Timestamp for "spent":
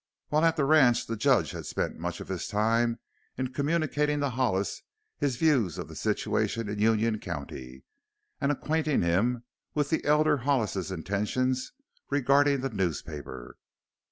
1.67-1.99